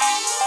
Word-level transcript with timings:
Bye. 0.00 0.37